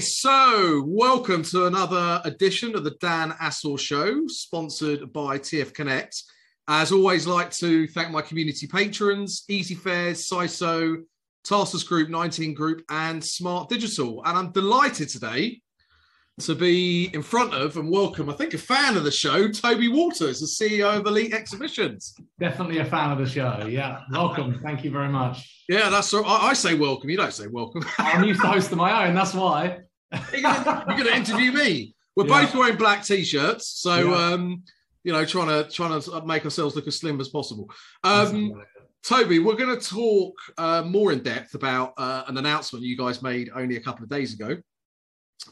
[0.00, 6.20] So, welcome to another edition of the Dan Assor Show, sponsored by TF Connect.
[6.66, 10.96] As always, like to thank my community patrons, Easy Fares, SISO,
[11.44, 14.20] Tarsus Group, 19 Group, and Smart Digital.
[14.24, 15.60] And I'm delighted today
[16.40, 19.88] to be in front of and welcome, I think, a fan of the show, Toby
[19.88, 22.14] Walters, the CEO of Elite Exhibitions.
[22.40, 23.66] Definitely a fan of the show.
[23.68, 24.60] Yeah, welcome.
[24.64, 25.64] Thank you very much.
[25.68, 27.08] Yeah, that's I, I say welcome.
[27.08, 27.84] You don't say welcome.
[27.98, 29.14] I'm used to hosting my own.
[29.14, 29.78] That's why.
[30.32, 31.94] you're going to interview me.
[32.16, 32.42] We're yeah.
[32.42, 34.32] both wearing black t-shirts, so yeah.
[34.32, 34.62] um,
[35.04, 37.70] you know, trying to trying to make ourselves look as slim as possible.
[38.02, 38.60] Um,
[39.04, 43.22] Toby, we're going to talk uh, more in depth about uh, an announcement you guys
[43.22, 44.56] made only a couple of days ago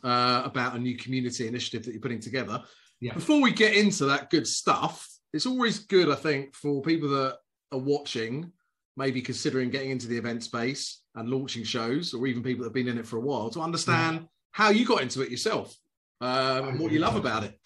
[0.03, 2.63] uh, about a new community initiative that you're putting together.
[3.01, 3.15] Yeah.
[3.15, 7.39] Before we get into that good stuff, it's always good, I think, for people that
[7.73, 8.53] are watching,
[8.97, 12.75] maybe considering getting into the event space and launching shows, or even people that have
[12.75, 14.27] been in it for a while, to understand yeah.
[14.53, 15.75] how you got into it yourself
[16.21, 17.59] um, and what you love about it.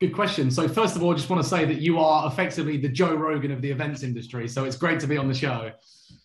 [0.00, 0.50] Good question.
[0.50, 3.14] So first of all, I just want to say that you are effectively the Joe
[3.14, 4.48] Rogan of the events industry.
[4.48, 5.72] So it's great to be on the show.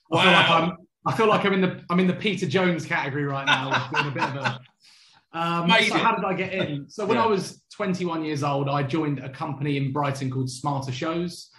[0.09, 0.19] Wow.
[0.19, 2.85] I feel like I'm I feel like I'm in the I'm in the Peter Jones
[2.85, 4.59] category right now, doing a bit of a
[5.36, 6.89] um, so how did I get in?
[6.89, 7.25] So when yeah.
[7.25, 11.50] I was 21 years old, I joined a company in Brighton called Smarter Shows,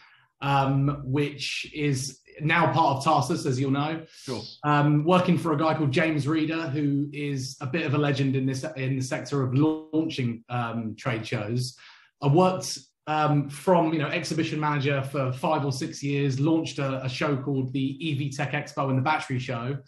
[0.41, 4.03] um, which is now part of Tarsus, as you'll know.
[4.23, 4.41] Sure.
[4.65, 8.35] Um, working for a guy called James Reeder, who is a bit of a legend
[8.35, 11.77] in this in the sector of launching um, trade shows.
[12.23, 16.41] I worked um, from you know exhibition manager for five or six years.
[16.41, 19.79] Launched a, a show called the EV Tech Expo and the Battery Show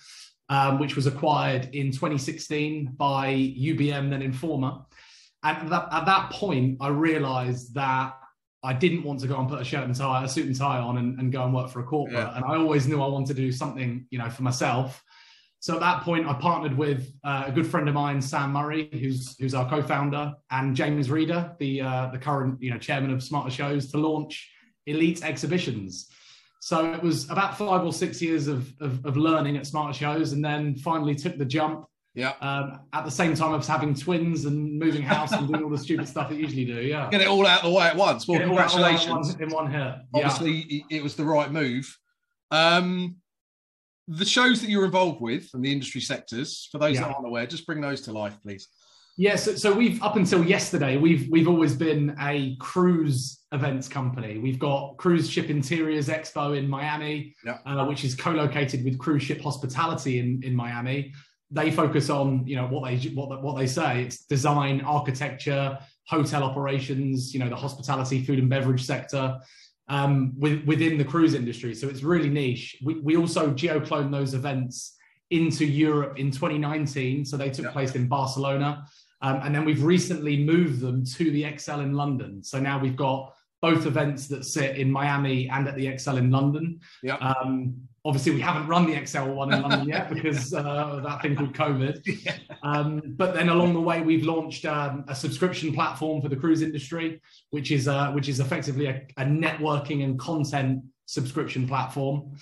[0.48, 4.84] um, which was acquired in 2016 by UBM, then Informa.
[5.44, 8.14] And at that, at that point, I realized that
[8.62, 10.78] I didn't want to go and put a shirt and tie, a suit and tie
[10.78, 12.18] on and, and go and work for a corporate.
[12.18, 12.34] Yeah.
[12.34, 15.02] And I always knew I wanted to do something, you know, for myself.
[15.60, 18.88] So at that point, I partnered with uh, a good friend of mine, Sam Murray,
[18.92, 23.22] who's who's our co-founder, and James Reeder, the uh, the current you know chairman of
[23.22, 24.48] Smarter Shows, to launch
[24.86, 26.10] Elite Exhibitions.
[26.60, 30.32] So it was about five or six years of, of, of learning at smart Shows,
[30.32, 31.86] and then finally took the jump.
[32.14, 32.32] Yeah.
[32.40, 35.70] Um, at the same time, I was having twins and moving house and doing all
[35.70, 36.80] the stupid stuff that you usually do.
[36.80, 37.08] Yeah.
[37.10, 38.26] Get it all out of the way at once.
[38.26, 39.36] Well, congratulations.
[39.38, 39.94] in one hit.
[40.12, 40.82] Obviously, yeah.
[40.90, 41.96] it was the right move.
[42.50, 43.16] Um,
[44.08, 47.02] the shows that you're involved with and the industry sectors, for those yeah.
[47.02, 48.66] that aren't aware, just bring those to life, please.
[49.20, 53.88] Yes, yeah, so, so, we've up until yesterday, we've we've always been a cruise events
[53.88, 54.38] company.
[54.38, 57.58] We've got Cruise Ship Interiors Expo in Miami, yeah.
[57.66, 61.12] uh, which is co-located with Cruise Ship Hospitality in, in Miami.
[61.50, 64.04] They focus on you know what they what what they say.
[64.04, 67.34] It's design, architecture, hotel operations.
[67.34, 69.40] You know the hospitality, food and beverage sector.
[69.90, 72.76] Um, with, within the cruise industry, so it's really niche.
[72.84, 74.98] We, we also geoclone those events
[75.30, 77.24] into Europe in 2019.
[77.24, 77.70] So they took yeah.
[77.70, 78.86] place in Barcelona.
[79.20, 82.42] Um, and then we've recently moved them to the ExCeL in London.
[82.42, 86.30] So now we've got both events that sit in Miami and at the ExCeL in
[86.30, 86.80] London.
[87.02, 87.16] Yeah.
[87.16, 87.74] Um,
[88.04, 91.54] obviously, we haven't run the ExCeL one in London yet because uh, that thing called
[91.54, 92.02] COVID.
[92.24, 92.36] Yeah.
[92.62, 96.62] Um, but then along the way, we've launched um, a subscription platform for the cruise
[96.62, 102.32] industry, which is uh, which is effectively a, a networking and content subscription platform.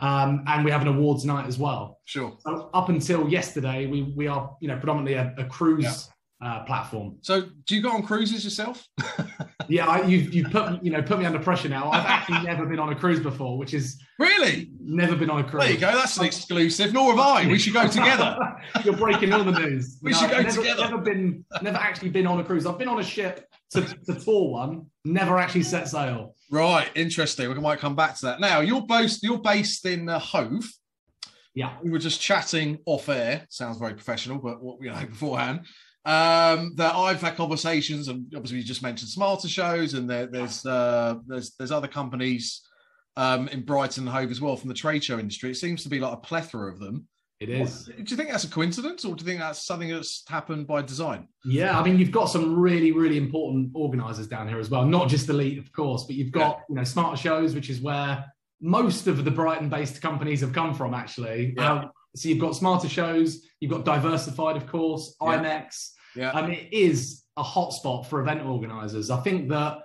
[0.00, 2.00] Um, and we have an awards night as well.
[2.04, 2.36] Sure.
[2.40, 6.64] So up until yesterday, we we are you know predominantly a, a cruise yeah uh,
[6.64, 7.16] platform.
[7.22, 8.86] So, do you go on cruises yourself?
[9.68, 11.90] yeah, I, you've you put you know put me under pressure now.
[11.90, 15.44] I've actually never been on a cruise before, which is really never been on a
[15.44, 15.64] cruise.
[15.64, 15.92] There you go.
[15.92, 16.92] That's an exclusive.
[16.92, 17.46] Nor have I.
[17.46, 18.38] We should go together.
[18.84, 19.98] You're breaking all the news.
[20.02, 20.82] we no, should go never, together.
[20.82, 22.66] Never been, never actually been on a cruise.
[22.66, 24.86] I've been on a ship to, to tour one.
[25.04, 26.34] Never actually set sail.
[26.50, 27.48] Right, interesting.
[27.48, 28.40] We might come back to that.
[28.40, 30.70] Now, you're based you're based in uh, Hove.
[31.54, 33.46] Yeah, we were just chatting off air.
[33.48, 35.60] Sounds very professional, but what you know beforehand
[36.06, 40.64] um, that I've had conversations, and obviously you just mentioned Smarter Shows, and there, there's
[40.64, 42.62] uh, there's there's other companies
[43.16, 45.50] um, in Brighton and Hove as well from the trade show industry.
[45.50, 47.08] It seems to be like a plethora of them.
[47.40, 47.88] It is.
[47.88, 50.68] What, do you think that's a coincidence, or do you think that's something that's happened
[50.68, 51.26] by design?
[51.44, 54.86] Yeah, I mean, you've got some really, really important organisers down here as well.
[54.86, 56.62] Not just the Elite, of course, but you've got yeah.
[56.68, 58.24] you know Smarter Shows, which is where
[58.60, 61.52] most of the Brighton-based companies have come from, actually.
[61.56, 61.72] Yeah.
[61.72, 65.36] Um, so you've got Smarter Shows, you've got Diversified, of course, yeah.
[65.36, 65.90] IMEX.
[66.16, 66.30] Yeah.
[66.30, 69.10] Um, it is a hotspot for event organizers.
[69.10, 69.78] I think that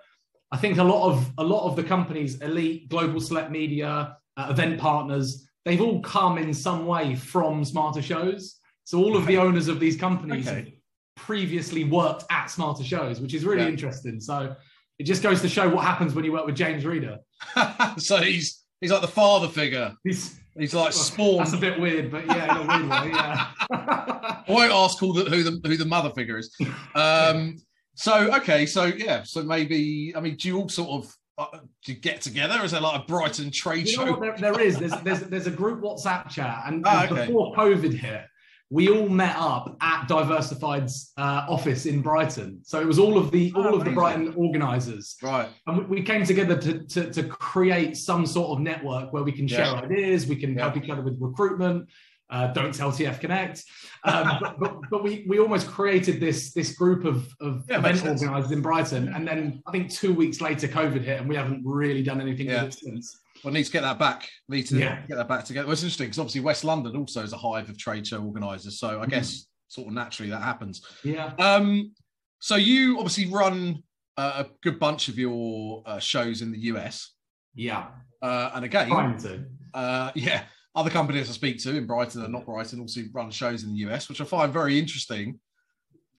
[0.51, 4.47] I think a lot of a lot of the companies, Elite, Global Select Media, uh,
[4.49, 8.57] event partners, they've all come in some way from Smarter Shows.
[8.83, 10.77] So all of the owners of these companies okay.
[11.15, 13.69] previously worked at Smarter Shows, which is really yeah.
[13.69, 14.19] interesting.
[14.19, 14.55] So
[14.99, 17.19] it just goes to show what happens when you work with James Reeder.
[17.97, 19.95] so he's he's like the father figure.
[20.03, 21.39] He's He's like spawned.
[21.39, 23.47] That's a bit weird, but yeah, in a weird way, yeah.
[23.71, 26.53] I won't ask who the, who the who the mother figure is.
[26.93, 27.57] Um,
[27.95, 31.93] so okay, so yeah, so maybe I mean, do you all sort of uh, do
[31.93, 32.59] you get together?
[32.63, 34.19] Is there like a Brighton trade You show?
[34.19, 34.77] there, there is.
[34.77, 37.27] There's, there's there's a group WhatsApp chat, and, Ah, okay.
[37.27, 38.25] before COVID hit,
[38.71, 42.61] we all met up at Diversified's uh, office in Brighton.
[42.63, 43.91] So it was all of the Oh, all of the.
[43.91, 45.49] Brighton organisers, Right.
[45.67, 49.33] and we, we came together to, to to create some sort of network where we
[49.33, 50.61] can share ideas, we can Yeah.
[50.69, 51.89] help each other with recruitment.
[52.29, 53.61] Uh, don't tell TF Connect,
[54.05, 58.05] um, but, but, but we we almost created this this group of of Yeah, event
[58.07, 61.61] organisers in Brighton, and then I think two weeks later COVID hit, and we haven't
[61.65, 62.63] really done anything Yeah.
[62.63, 63.19] with it since.
[63.43, 64.29] Well, need to get that back.
[64.47, 65.01] Need to Yeah.
[65.07, 65.65] get that back together.
[65.67, 68.79] Well, it's interesting because obviously West London also is a hive of trade show organisers.
[68.79, 69.01] So.
[69.01, 70.81] I guess sort of naturally that happens.
[71.03, 71.33] Yeah.
[71.39, 71.93] Um,
[72.39, 73.81] so you obviously run
[74.17, 77.13] uh, a good bunch of your uh, shows in the US,
[77.55, 77.87] Yeah,
[78.21, 79.45] uh, and again, to.
[79.73, 80.43] uh, yeah,
[80.75, 83.77] other companies I speak to in Brighton and not Brighton also run shows in the
[83.89, 85.39] US, which I find very interesting.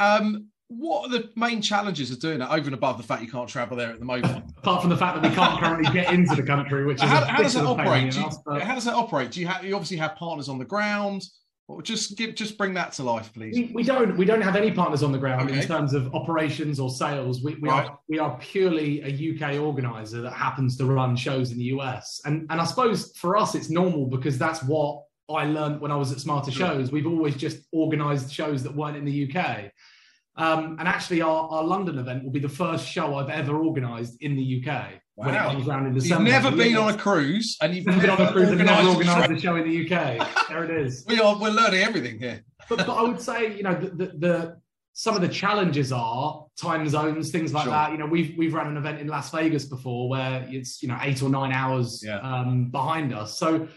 [0.01, 0.47] Um,
[0.79, 3.49] what are the main challenges of doing that over and above the fact you can't
[3.49, 4.45] travel there at the moment?
[4.59, 7.23] Apart from the fact that we can't currently get into the country, which is how,
[7.23, 8.13] a how does that pain operate?
[8.13, 9.31] Do you, ass, but how does that operate?
[9.31, 11.25] Do you have you obviously have partners on the ground?
[11.69, 13.55] Or just give just bring that to life, please.
[13.55, 15.61] we, we don't we don't have any partners on the ground Okay.
[15.61, 17.43] in terms of operations or sales.
[17.43, 17.87] We, we Right.
[17.89, 22.21] are we are purely a UK organizer that happens to run shows in the US.
[22.25, 25.97] And and I suppose for us it's normal because that's what I learned when I
[25.97, 26.51] was at Smarter.
[26.51, 26.91] Shows.
[26.91, 29.71] We've always just organized shows that weren't in the UK.
[30.37, 34.23] Um, and actually, our, our London event will be the first show I've ever organised
[34.23, 35.53] in the UK when it Wow.
[35.53, 38.11] comes around in You've never So, been yeah, on a cruise, and you've never been
[38.11, 39.39] on a cruise and never organised a organised trip.
[39.39, 40.49] a show in the UK.
[40.49, 41.05] There it is.
[41.07, 42.43] We are we're learning everything here.
[42.69, 44.57] But, but I would say, you know, the, the, the
[44.95, 47.73] some of the challenges are time zones, things like Sure.
[47.73, 47.93] that.
[47.93, 50.99] You know, we've we've run an event in Las Vegas before where it's you know
[51.03, 52.19] eight or nine hours Yeah.
[52.21, 53.37] um, behind us.
[53.39, 53.69] So,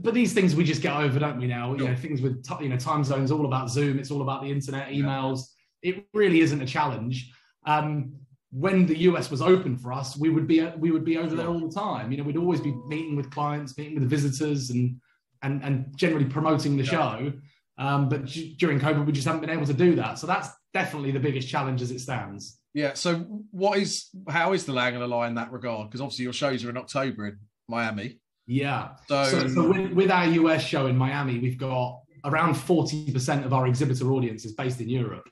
[0.00, 1.46] but these things we just get over, don't we?
[1.46, 3.98] Now, you know, things with ti- you know time zones, all about Zoom.
[3.98, 5.40] It's all about the internet, emails.
[5.82, 7.30] It really isn't a challenge.
[7.66, 8.14] Um,
[8.50, 11.48] when the US was open for us, we would be we would be over there
[11.48, 12.10] all the time.
[12.10, 14.96] You know, we'd always be meeting with clients, meeting with the visitors, and
[15.42, 16.90] and and generally promoting the Yeah.
[16.90, 17.32] show.
[17.76, 20.18] Um, but d- during COVID, we just haven't been able to do that.
[20.18, 22.58] So that's definitely the biggest challenge as it stands.
[22.74, 22.94] Yeah.
[22.94, 23.18] So
[23.50, 25.88] what is how is the Lang and the Lie in that regard?
[25.88, 27.38] Because obviously your shows are in October in
[27.68, 28.18] Miami.
[28.46, 28.96] Yeah.
[29.08, 33.52] So, So, so with, with our US show in Miami, we've got around 40% of
[33.52, 35.28] our exhibitor audience is based in Europe,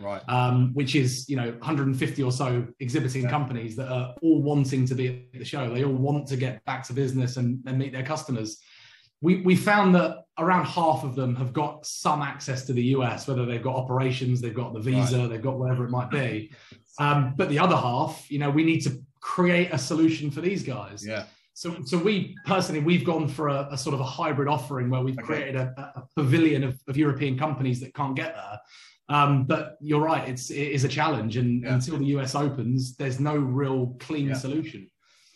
[0.00, 0.22] right.
[0.28, 3.30] um, which is, you know, 150 or so exhibiting Yeah.
[3.30, 5.72] companies that are all wanting to be at the show.
[5.72, 8.60] They all want to get back to business and, and meet their customers.
[9.22, 13.28] We, we found that around half of them have got some access to the US,
[13.28, 16.52] whether they've got operations, they've got the visa, they've got whatever it might be.
[16.98, 20.62] Um, but the other half, you know, we need to create a solution for these
[20.62, 21.06] guys.
[21.06, 21.24] Yeah.
[21.54, 25.02] So, so we personally, we've gone for a, a sort of a hybrid offering where
[25.02, 25.26] we've Okay.
[25.26, 28.58] created a, a pavilion of, of European companies that can't get there.
[29.08, 31.74] Um, but you're right, it's it is a challenge, and Yeah.
[31.74, 34.34] until the US opens, there's no real clean Yeah.
[34.34, 34.88] solution.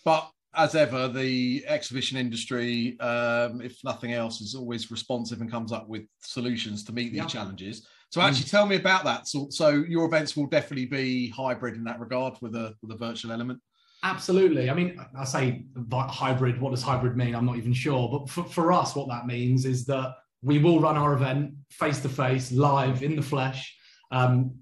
[0.04, 5.72] But as ever, the exhibition industry, um, if nothing else, is always responsive and comes
[5.72, 7.26] up with solutions to meet these Yeah.
[7.26, 7.84] challenges.
[8.10, 9.26] So actually, tell me about that.
[9.26, 12.96] So, so your events will definitely be hybrid in that regard with a with a
[12.96, 13.60] virtual element.
[14.04, 14.68] Absolutely.
[14.68, 16.60] I mean, I say hybrid.
[16.60, 17.34] What does hybrid mean?
[17.34, 18.06] I'm not even sure.
[18.10, 22.00] But for, for us, what that means is that we will run our event face
[22.00, 23.74] to face, live in the flesh.
[24.10, 24.52] Um,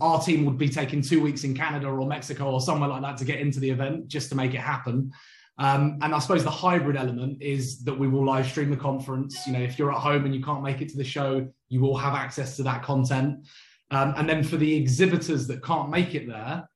[0.00, 3.18] our team would be taking two weeks in Canada or Mexico or somewhere like that
[3.18, 5.12] to get into the event just to make it happen.
[5.58, 9.46] Um, and I suppose the hybrid element is that we will live stream the conference.
[9.46, 11.80] You know, if you're at home and you can't make it to the show, you
[11.80, 13.46] will have access to that content.
[13.90, 16.66] Um, and then for the exhibitors that can't make it there,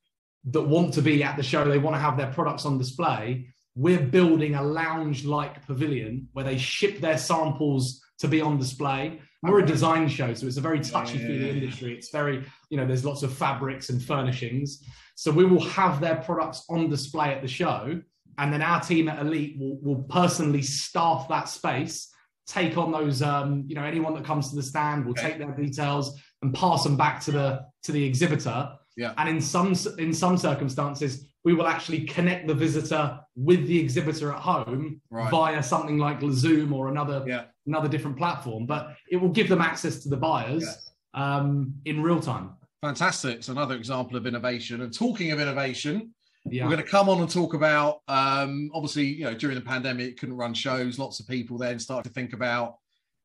[0.45, 3.47] that want to be at the show, they want to have their products on display.
[3.75, 9.21] We're building a lounge like pavilion where they ship their samples to be on display.
[9.43, 11.63] We're a design show, so it's a very touchy feely Yeah, yeah, yeah.
[11.63, 11.95] industry.
[11.95, 14.83] It's very, you know, there's lots of fabrics and furnishings.
[15.15, 18.01] So we will have their products on display at the show.
[18.39, 22.11] And then our team at Elite will, will personally staff that space,
[22.47, 25.29] take on those, um, you know, anyone that comes to the stand will Okay.
[25.31, 28.71] take their details and pass them back to the to the exhibitor.
[29.01, 29.15] Yeah.
[29.17, 34.31] And in some in some circumstances, we will actually connect the visitor with the exhibitor
[34.31, 35.31] at home Right.
[35.31, 37.45] via something like Zoom or another Yeah.
[37.67, 38.67] another different platform.
[38.67, 40.67] But it will give them access to the buyers
[41.15, 42.51] um, in real time.
[42.83, 43.37] Fantastic.
[43.39, 44.83] It's another example of innovation.
[44.83, 46.15] And talking of innovation,
[46.45, 46.65] Yeah.
[46.65, 50.19] we're going to come on and talk about um, obviously, you know, during the pandemic,
[50.19, 50.99] couldn't run shows.
[50.99, 52.77] Lots of people then started to think about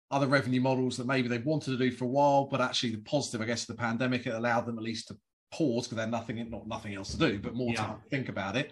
[0.10, 3.02] other revenue models that maybe they wanted to do for a while, but actually the
[3.02, 5.18] positive, I guess, of the pandemic, it allowed them at least to
[5.56, 7.86] pause because they had nothing, not nothing else to do, but more Yeah.
[7.86, 8.72] to think about it.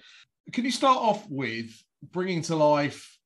[0.52, 1.72] Can you start off with
[2.12, 3.18] bringing to life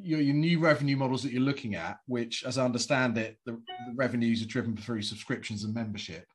[0.00, 3.52] your, your new revenue models that you're looking at, which, as I understand it, the,
[3.52, 6.26] the revenues are driven through subscriptions and membership.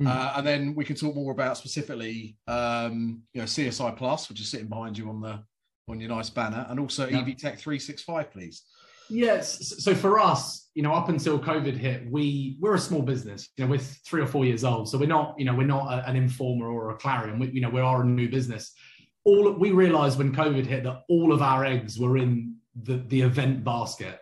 [0.00, 0.06] Mm.
[0.06, 4.40] Uh, and then we can talk more about specifically, um, you know, CSI Plus, which
[4.40, 5.42] is sitting behind you on the
[5.88, 7.18] on your nice banner, and also yeah.
[7.18, 8.62] EV Tech 365, please.
[9.10, 9.82] Yes.
[9.82, 13.48] So for us, you know, up until COVID hit, we we're a small business.
[13.56, 15.92] You know, we're three or four years old, so we're not, you know, we're not
[15.92, 17.38] a, an Informa or a Clarion.
[17.38, 18.72] We, you know, we are a new business.
[19.24, 23.22] All we realized when COVID hit that all of our eggs were in the the
[23.22, 24.20] event basket,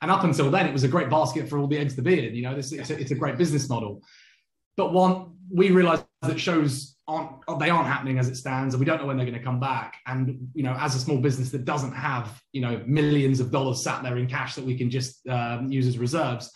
[0.00, 2.26] and up until then, it was a great basket for all the eggs to be
[2.26, 2.34] in.
[2.34, 4.02] You know, this it's a, it's a great business model.
[4.76, 8.86] But one, we realized that shows aren't they aren't happening as it stands, and we
[8.86, 9.96] don't know when they're going to come back.
[10.06, 13.82] And you know, as a small business that doesn't have you know millions of dollars
[13.82, 16.50] sat there in cash that we can just um, use as reserves,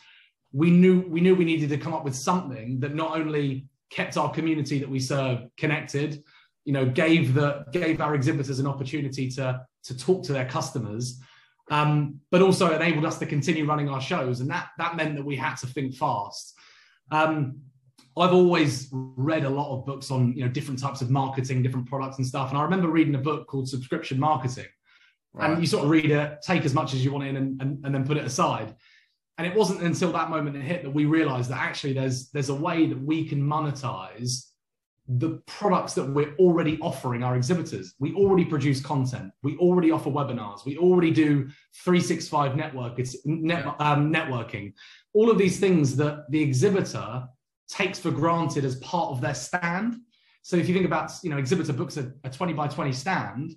[0.52, 4.16] we knew we knew we needed to come up with something that not only kept
[4.16, 6.22] our community that we serve connected,
[6.64, 11.20] you know, gave the gave our exhibitors an opportunity to to talk to their customers,
[11.70, 14.40] um, but also enabled us to continue running our shows.
[14.40, 16.54] And that that meant that we had to think fast.
[17.10, 17.60] Um,
[18.16, 21.86] I've always read a lot of books on you know different types of marketing, different
[21.86, 22.50] products and stuff.
[22.50, 24.66] And I remember reading a book called Subscription Marketing.
[25.32, 25.50] Right.
[25.50, 27.84] And you sort of read it, take as much as you want in, and, and,
[27.84, 28.72] and then put it aside.
[29.36, 32.50] And it wasn't until that moment it hit that we realized that actually there's there's
[32.50, 34.44] a way that we can monetize
[35.06, 37.94] the products that we're already offering our exhibitors.
[37.98, 39.32] We already produce content.
[39.42, 40.64] We already offer webinars.
[40.64, 41.48] We already do
[41.84, 42.98] 365 network.
[42.98, 44.72] It's net, um, networking.
[45.12, 47.24] All of these things that the exhibitor
[47.68, 49.96] takes for granted as part of their stand.
[50.42, 53.54] So if you think about, you know, exhibitor books a, a 20 by 20 stand,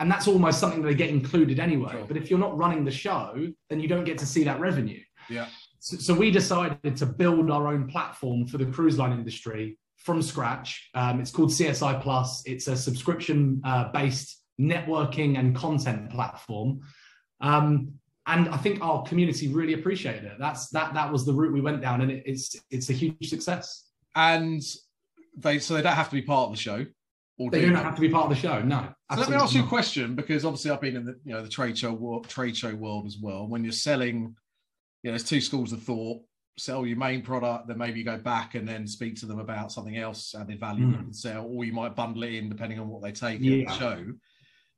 [0.00, 1.92] and that's almost something that they get included anyway.
[1.92, 2.04] Sure.
[2.06, 5.00] But if you're not running the show, then you don't get to see that revenue.
[5.28, 5.46] Yeah.
[5.78, 10.20] So, so we decided to build our own platform for the cruise line industry from
[10.20, 10.90] scratch.
[10.94, 12.42] Um, it's called CSI Plus.
[12.46, 16.80] It's a subscription uh, based networking and content platform.
[17.40, 17.94] Um,
[18.26, 20.32] and I think our community really appreciated it.
[20.38, 23.28] That's that that was the route we went down, and it, it's it's a huge
[23.28, 23.88] success.
[24.14, 24.62] And
[25.36, 26.86] they so they don't have to be part of the show.
[27.36, 28.62] Or they do not have to be part of the show.
[28.62, 28.88] No.
[29.12, 31.42] So let me ask you a question because obviously I've been in the you know
[31.42, 33.48] the trade show world, trade show world as well.
[33.48, 34.36] When you're selling,
[35.02, 36.22] you know, there's two schools of thought.
[36.56, 39.72] Sell your main product, then maybe you go back and then speak to them about
[39.72, 40.92] something else, and added value mm.
[40.92, 43.64] you can sell, or you might bundle it in depending on what they take yeah.
[43.66, 44.04] the show.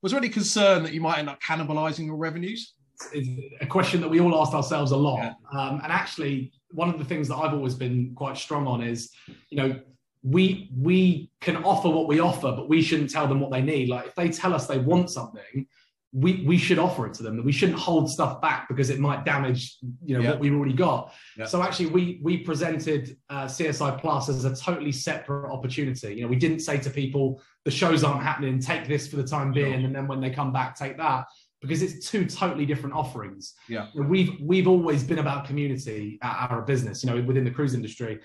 [0.01, 2.76] Was there any concern that you might end up cannibalizing your revenues?
[3.13, 3.29] Is
[3.61, 5.19] a question that we all asked ourselves a lot.
[5.19, 5.33] Yeah.
[5.59, 9.13] Um, and actually, one of the things that I've always been quite strong on is,
[9.51, 9.81] you know,
[10.23, 13.89] we we can offer what we offer, but we shouldn't tell them what they need.
[13.89, 15.67] Like if they tell us they want something,
[16.13, 17.45] we we should offer it to them.
[17.45, 20.31] We shouldn't hold stuff back because it might damage you know yeah.
[20.31, 21.13] what we've already got.
[21.37, 21.45] Yeah.
[21.45, 26.15] So actually, we we presented uh, CSI Plus as a totally separate opportunity.
[26.15, 28.59] You know, we didn't say to people the shows aren't happening.
[28.59, 31.27] Take this for the time being, and then when they come back, take that
[31.61, 33.55] because it's two totally different offerings.
[33.69, 37.03] Yeah, we've we've always been about community at our business.
[37.03, 38.21] You know, within the cruise industry,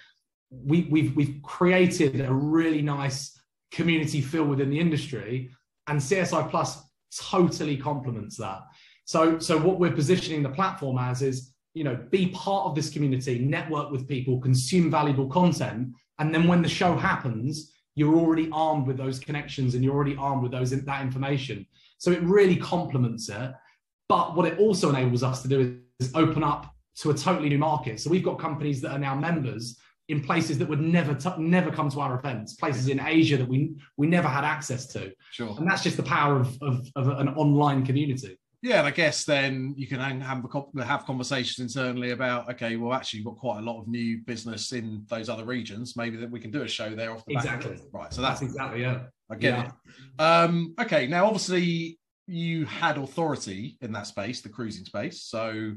[0.49, 3.39] we we've we've created a really nice
[3.71, 5.51] community feel within the industry,
[5.87, 6.83] and CSI Plus
[7.17, 8.61] totally complements that.
[9.05, 12.89] So so what we're positioning the platform as is you know be part of this
[12.89, 18.49] community, network with people, consume valuable content, and then when the show happens, you're already
[18.51, 21.65] armed with those connections and you're already armed with those that information.
[22.01, 23.53] So it really complements it.
[24.09, 27.59] But what it also enables us to do is open up to a totally new
[27.59, 27.99] market.
[27.99, 29.79] So we've got companies that are now members
[30.09, 33.47] in places that would never t- never come to our events, places in Asia that
[33.47, 35.11] we we never had access to.
[35.29, 35.55] Sure.
[35.59, 38.35] And that's just the power of, of, of an online community.
[38.63, 40.43] Yeah, and I guess then you can have
[40.83, 44.71] have conversations internally about okay, well, actually, you've got quite a lot of new business
[44.71, 45.95] in those other regions.
[45.95, 47.75] Maybe that we can do a show there off the exactly.
[47.75, 47.81] back.
[47.93, 48.13] Right.
[48.13, 49.03] So that's, that's exactly yeah.
[49.31, 49.65] I get yeah.
[49.65, 50.21] it.
[50.21, 55.23] Um, okay, now obviously you had authority in that space, the cruising space.
[55.23, 55.73] So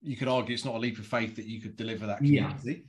[0.00, 2.84] you could argue it's not a leap of faith that you could deliver that community.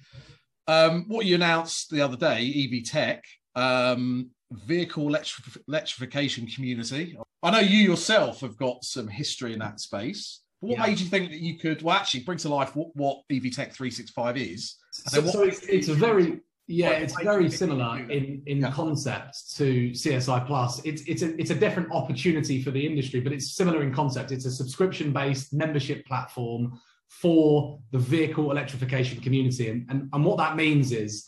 [0.68, 0.86] Yeah.
[0.86, 3.24] Um, what you announced the other day, EV Tech,
[3.56, 7.18] um, vehicle electri- electrification community.
[7.42, 10.42] I know you yourself have got some history in that space.
[10.60, 10.88] What yeah.
[10.88, 13.74] made you think that you could, well, actually bring to life what, what EV Tech
[13.74, 14.76] 365 is?
[14.92, 18.72] So, what, so it's, it's a very, yeah, it's very similar in in yeah.
[18.72, 20.80] concept to CSI Plus.
[20.86, 24.32] It's it's a it's a different opportunity for the industry, but it's similar in concept.
[24.32, 30.38] It's a subscription based membership platform for the vehicle electrification community, and and, and what
[30.38, 31.28] that means is.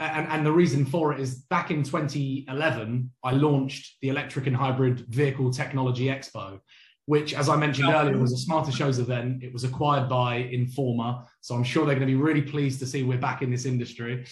[0.00, 4.56] And, and the reason for it is back in 2011, I launched the Electric and
[4.56, 6.58] Hybrid Vehicle Technology Expo,
[7.04, 9.44] which, as I mentioned earlier, was a Smarter Shows event.
[9.44, 11.26] It was acquired by Informa.
[11.42, 13.66] So I'm sure they're going to be really pleased to see we're back in this
[13.66, 14.24] industry.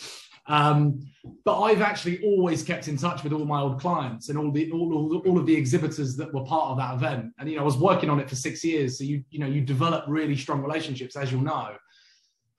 [0.48, 1.00] Um,
[1.44, 4.70] but I've actually always kept in touch with all my old clients and all the
[4.72, 7.32] all, all, all of the exhibitors that were part of that event.
[7.38, 9.46] And you know, I was working on it for six years, so you you know
[9.46, 11.76] you develop really strong relationships, as you'll know.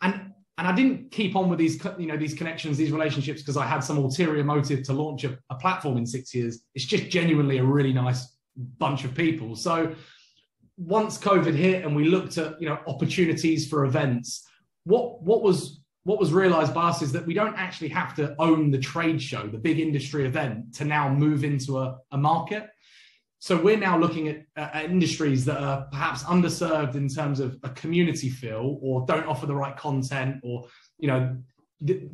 [0.01, 3.57] And and I didn't keep on with these you know these connections, these relationships because
[3.57, 6.61] I had some ulterior motive to launch a, a platform in six years.
[6.75, 8.37] It's just genuinely a really nice
[8.77, 9.55] bunch of people.
[9.55, 9.95] So
[10.77, 14.45] once COVID hit and we looked at you know opportunities for events,
[14.83, 15.78] what what was
[16.09, 19.21] what was realized by us is that we don't actually have to own the trade
[19.21, 22.67] show, the big industry event, to now move into a, a market.
[23.37, 27.69] So we're now looking at, at, industries that are perhaps underserved in terms of a
[27.69, 30.65] community feel or don't offer the right content or,
[30.97, 31.37] you know,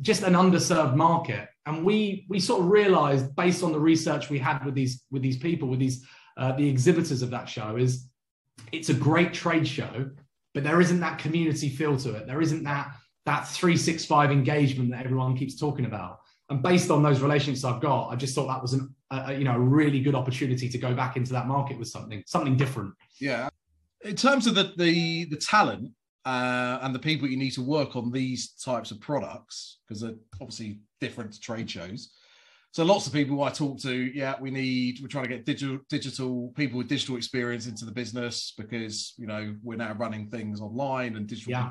[0.02, 1.48] just an underserved market.
[1.64, 5.22] And we we sort of realized based on the research we had with these with
[5.22, 6.04] these people, with these
[6.36, 8.06] uh, the exhibitors of that show, is
[8.72, 10.10] it's a great trade show,
[10.52, 12.26] but there isn't that community feel to it.
[12.26, 12.94] There isn't that
[13.26, 16.20] that 365 engagement that everyone keeps talking about.
[16.48, 19.44] And based on those relationships I've got, I just thought that was an, a, you
[19.44, 22.94] know a really good opportunity to go back into that market with something something different.
[23.20, 23.48] Yeah,
[24.02, 25.90] in terms of the the, the talent
[26.24, 30.14] uh, and the people you need to work on these types of products because they're
[30.40, 32.12] obviously different to trade shows.
[32.70, 35.78] So lots of people I talk to, yeah, we need we're trying to get digital
[35.88, 40.60] digital people with digital experience into the business because you know we're now running things
[40.60, 41.70] online and digital yeah.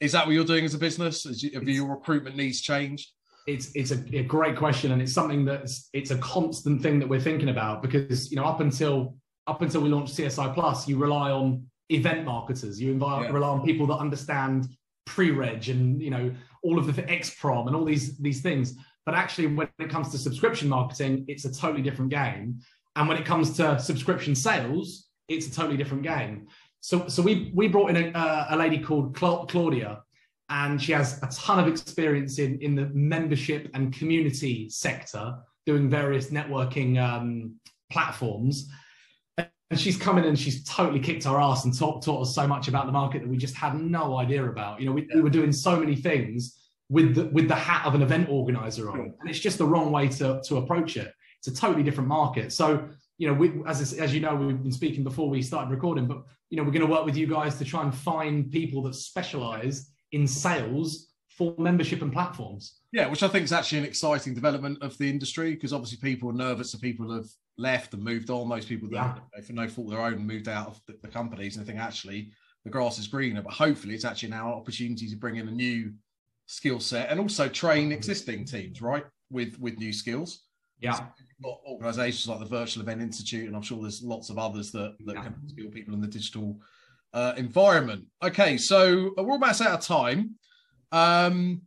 [0.00, 1.24] Is that what you're doing as a business?
[1.42, 3.10] You, have your recruitment needs changed?
[3.46, 7.08] It's it's a, a, great question, and it's something that's it's a constant thing that
[7.08, 10.98] we're thinking about because you know up until up until we launched CSI Plus, you
[10.98, 13.32] rely on event marketers, you invite, yeah.
[13.32, 14.66] rely on people that understand
[15.06, 16.30] pre-reg and you know
[16.62, 18.74] all of the X-Prom and all these these things.
[19.06, 22.60] But actually, when it comes to subscription marketing, it's a totally different game.
[22.94, 26.48] And when it comes to subscription sales, it's a totally different game.
[26.80, 30.02] So, so we we brought in a, a lady called Claudia,
[30.48, 35.34] and she has a ton of experience in in the membership and community sector,
[35.66, 37.54] doing various networking um,
[37.90, 38.70] platforms.
[39.70, 42.46] And she's come in and she's totally kicked our ass and taught, taught us so
[42.46, 44.80] much about the market that we just had no idea about.
[44.80, 47.94] You know, we, we were doing so many things with the, with the hat of
[47.94, 51.12] an event organizer on, and it's just the wrong way to to approach it.
[51.38, 52.52] It's a totally different market.
[52.52, 56.06] So you know, we, as as you know, we've been speaking before we started recording,
[56.06, 58.82] but you know, we're going to work with you guys to try and find people
[58.82, 62.80] that specialize in sales for membership and platforms.
[62.92, 66.30] Yeah, which I think is actually an exciting development of the industry because obviously people
[66.30, 67.26] are nervous that people have
[67.58, 68.48] left and moved on.
[68.48, 69.40] Most people that, yeah.
[69.42, 71.78] for no fault of their own, moved out of the, the companies and I think
[71.78, 72.32] actually
[72.64, 73.42] the grass is greener.
[73.42, 75.92] But hopefully, it's actually now an opportunity to bring in a new
[76.46, 80.44] skill set and also train existing teams, right, with with new skills.
[80.80, 80.98] Yeah.
[81.44, 85.16] organizations like the Virtual Event Institute, and I'm sure there's lots of others that, that
[85.16, 85.22] yeah.
[85.22, 86.60] can skill people in the digital
[87.12, 88.04] uh, environment.
[88.22, 90.34] Okay, so we're almost out of time.
[90.92, 91.62] Um,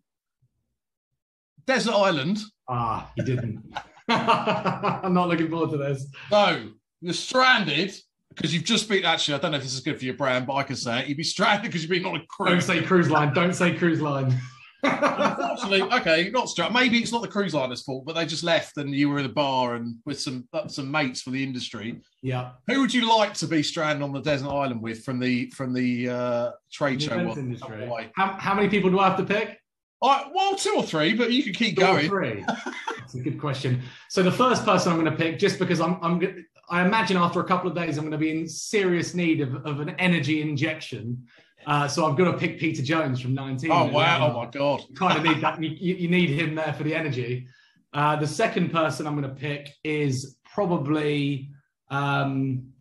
[1.65, 2.39] Desert Island.
[2.67, 3.63] Ah, you didn't.
[4.07, 6.05] I'm not looking forward to this.
[6.31, 6.69] No,
[7.01, 7.95] you're stranded
[8.29, 9.05] because you've just been.
[9.05, 11.01] Actually, I don't know if this is good for your brand, but I can say
[11.01, 11.07] it.
[11.07, 12.67] You'd be stranded because you've been on a cruise.
[12.67, 13.33] Don't say cruise line.
[13.33, 14.33] Don't say cruise line.
[14.83, 16.71] Unfortunately, okay, not struck.
[16.71, 19.25] Maybe it's not the cruise liner's fault, but they just left, and you were in
[19.25, 22.01] a bar and with some uh, some mates for the industry.
[22.21, 22.51] Yeah.
[22.67, 25.73] Who would you like to be stranded on the desert island with from the from
[25.73, 27.19] the uh, trade the show?
[27.19, 28.11] Industry.
[28.15, 29.57] How, how many people do I have to pick?
[30.01, 32.07] well, two or three, but you can keep two going.
[32.07, 32.43] three.
[33.11, 33.81] That's a good question.
[34.09, 37.39] So the first person I'm going to pick, just because I'm, I'm, I imagine after
[37.39, 40.41] a couple of days I'm going to be in serious need of, of an energy
[40.41, 41.27] injection.
[41.65, 43.71] Uh, so I've got to pick Peter Jones from 19.
[43.71, 44.31] Oh wow!
[44.31, 44.83] Oh my god!
[44.89, 45.61] You kind of need that.
[45.61, 47.47] You, you need him there for the energy.
[47.93, 51.49] Uh, the second person I'm going to pick is probably
[51.89, 52.71] um,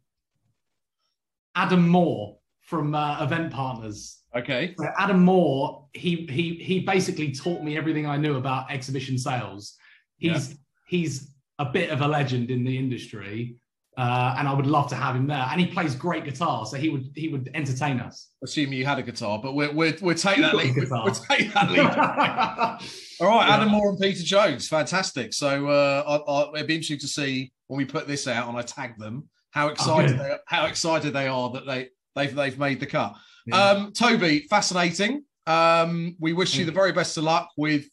[1.54, 4.22] Adam Moore from uh, Event Partners.
[4.34, 4.74] Okay.
[4.78, 9.76] So Adam Moore, he he he basically taught me everything I knew about exhibition sales.
[10.16, 10.56] He's yeah.
[10.86, 13.56] he's a bit of a legend in the industry.
[13.98, 15.46] Uh, and I would love to have him there.
[15.50, 18.28] And he plays great guitar, so he would he would entertain us.
[18.42, 20.76] Assuming you had a guitar, but we're we're, we're take that lead.
[20.76, 21.80] We're, we're take that lead.
[21.80, 23.56] All right, yeah.
[23.56, 25.34] Adam Moore and Peter Jones, fantastic.
[25.34, 28.56] So uh, I, I, it'd be interesting to see when we put this out and
[28.56, 32.58] I tag them how excited they are, how excited they are that they they've they've
[32.58, 33.14] made the cut.
[33.46, 33.70] Yeah.
[33.70, 35.24] Um, Toby, fascinating.
[35.46, 37.86] Um, we wish you the very best of luck with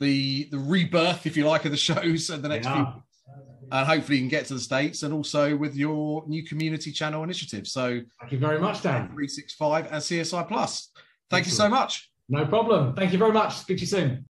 [0.00, 2.92] the the rebirth, if you like, of the shows and the next yeah.
[2.92, 3.02] few
[3.74, 7.24] and hopefully you can get to the states and also with your new community channel
[7.24, 7.66] initiative.
[7.66, 9.08] So thank you very much, Dan.
[9.08, 10.90] 365 and CSI Plus.
[11.28, 11.46] Thank Excellent.
[11.46, 12.10] you so much.
[12.28, 12.94] No problem.
[12.94, 13.56] Thank you very much.
[13.56, 14.26] Speak to you soon.